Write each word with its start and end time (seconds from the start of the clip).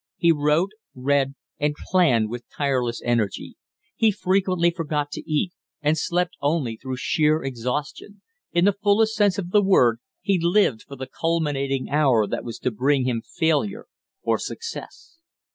He 0.17 0.31
wrote, 0.31 0.71
read, 0.95 1.35
and 1.59 1.75
planned 1.91 2.27
with 2.31 2.49
tireless 2.49 3.03
energy; 3.05 3.55
he 3.95 4.09
frequently 4.09 4.71
forgot 4.71 5.11
to 5.11 5.31
eat, 5.31 5.53
and 5.79 5.95
slept 5.95 6.35
only 6.41 6.75
through 6.75 6.97
sheer 6.97 7.43
exhaustion; 7.43 8.23
in 8.51 8.65
the 8.65 8.73
fullest 8.73 9.13
sense 9.15 9.37
of 9.37 9.51
the 9.51 9.61
word 9.61 9.99
he 10.19 10.39
lived 10.41 10.81
for 10.87 10.95
the 10.95 11.05
culminating 11.05 11.91
hour 11.91 12.25
that 12.25 12.43
was 12.43 12.57
to 12.57 12.71
bring 12.71 13.05
him 13.05 13.21
failure 13.21 13.85
or 14.23 14.39
success. 14.39 15.19